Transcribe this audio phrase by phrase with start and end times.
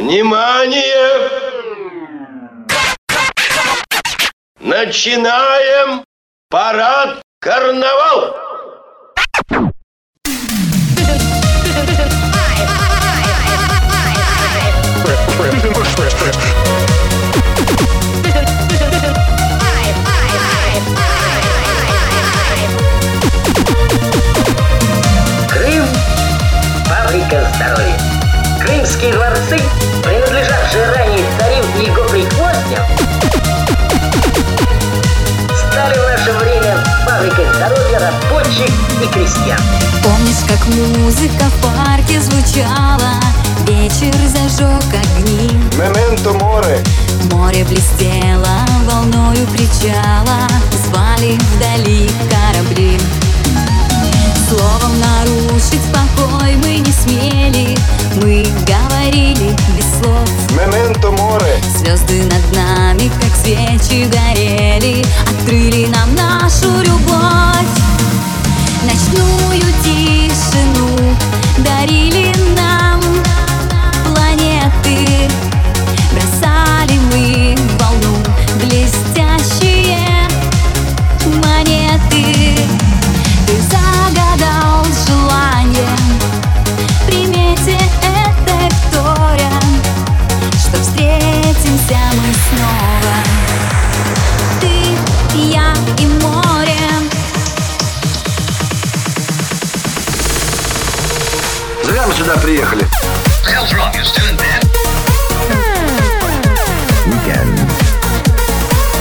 [0.00, 1.28] Внимание!
[4.58, 6.04] Начинаем
[6.48, 8.39] парад карнавал!
[38.00, 38.72] Рабочих
[39.02, 39.60] и крестьян.
[40.02, 43.20] Помнишь, как музыка в парке звучала?
[43.66, 46.82] Вечер зажег огни Мементо море.
[47.30, 50.48] Море блестело волною причала
[50.86, 52.98] Звали вдали корабли
[54.48, 57.76] Словом нарушить покой мы не смели
[58.16, 61.58] Мы говорили без слов Мементо море.
[61.76, 66.39] Звезды над нами, как свечи горели Открыли нам нашу
[92.48, 93.14] снова
[94.60, 96.78] Ты, я и море
[101.84, 102.86] Зря мы сюда приехали.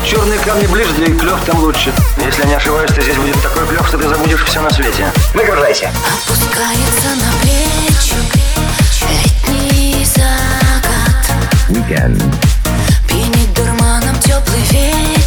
[0.10, 1.94] Черные камни ближе, да и клев там лучше.
[2.18, 5.06] Если я не ошибаюсь, то здесь будет такой клев, что ты забудешь все на свете.
[5.36, 5.92] Выгружайся.
[6.04, 8.16] Опускается на плечи
[9.08, 11.38] летний закат
[11.68, 12.24] Пьянит
[14.49, 15.18] дурманом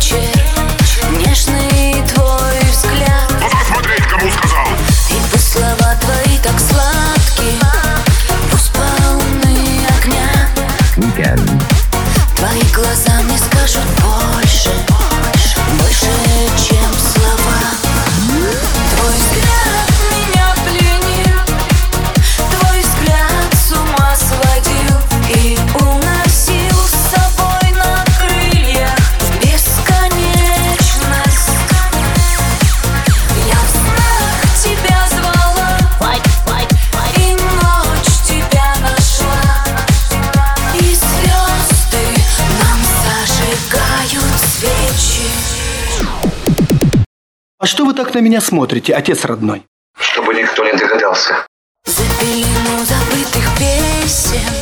[44.62, 45.28] свечи
[47.58, 49.64] А что вы так на меня смотрите, отец родной?
[49.98, 51.46] Чтобы никто не догадался.
[51.84, 54.61] За пелену забытых песен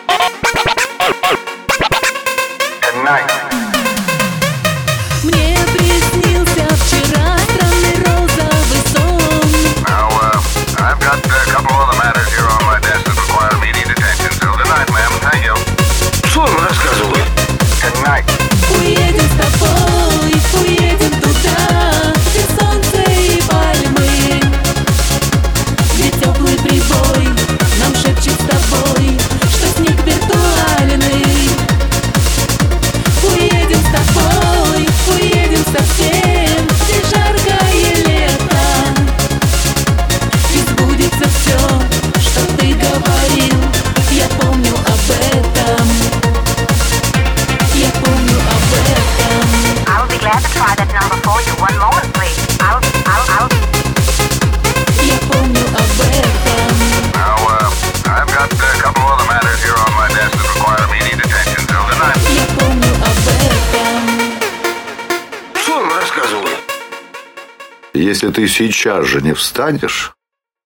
[68.01, 70.15] Если ты сейчас же не встанешь,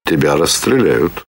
[0.05, 1.25] тебя расстреляют.